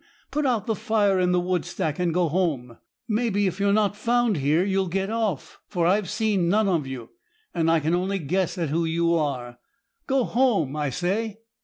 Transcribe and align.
Put 0.31 0.47
out 0.47 0.65
the 0.65 0.73
fire 0.73 1.19
in 1.19 1.31
the 1.31 1.39
wood 1.39 1.63
stack, 1.63 1.99
and 1.99 2.11
go 2.11 2.27
home. 2.27 2.79
Maybe 3.07 3.45
if 3.45 3.59
you're 3.59 3.71
not 3.71 3.95
found 3.95 4.37
here 4.37 4.63
you'll 4.65 4.87
get 4.87 5.11
off; 5.11 5.59
for 5.67 5.85
I've 5.85 6.09
seen 6.09 6.49
none 6.49 6.67
of 6.67 6.87
you, 6.87 7.09
and 7.53 7.69
I 7.69 7.79
can 7.79 7.93
only 7.93 8.17
guess 8.17 8.57
at 8.57 8.69
who 8.69 8.83
you 8.83 9.13
are. 9.13 9.59
Go 10.07 10.23
home, 10.23 10.75
I 10.75 10.89
say.' 10.89 11.41